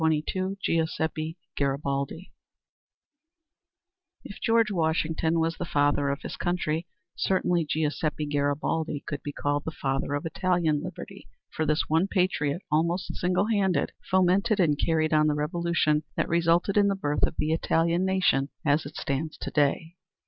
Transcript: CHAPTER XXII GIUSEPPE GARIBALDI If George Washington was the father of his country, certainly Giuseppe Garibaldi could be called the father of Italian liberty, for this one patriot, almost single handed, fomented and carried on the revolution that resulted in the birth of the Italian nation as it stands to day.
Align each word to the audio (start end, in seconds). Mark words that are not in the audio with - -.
CHAPTER 0.03 0.17
XXII 0.17 0.57
GIUSEPPE 0.67 1.37
GARIBALDI 1.57 2.31
If 4.23 4.41
George 4.41 4.71
Washington 4.71 5.39
was 5.39 5.57
the 5.57 5.63
father 5.65 6.09
of 6.09 6.23
his 6.23 6.37
country, 6.37 6.87
certainly 7.15 7.67
Giuseppe 7.69 8.25
Garibaldi 8.25 9.03
could 9.05 9.21
be 9.21 9.31
called 9.31 9.63
the 9.63 9.69
father 9.69 10.15
of 10.15 10.25
Italian 10.25 10.81
liberty, 10.81 11.27
for 11.51 11.67
this 11.67 11.83
one 11.87 12.07
patriot, 12.07 12.63
almost 12.71 13.13
single 13.13 13.45
handed, 13.45 13.91
fomented 14.09 14.59
and 14.59 14.79
carried 14.83 15.13
on 15.13 15.27
the 15.27 15.35
revolution 15.35 16.01
that 16.17 16.27
resulted 16.27 16.77
in 16.77 16.87
the 16.87 16.95
birth 16.95 17.21
of 17.21 17.35
the 17.37 17.51
Italian 17.53 18.03
nation 18.03 18.49
as 18.65 18.87
it 18.87 18.95
stands 18.95 19.37
to 19.37 19.51
day. 19.51 19.97